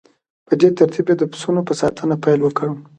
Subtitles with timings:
[0.47, 2.69] په دې ترتیب یې د پسونو په ساتنه پیل وکړ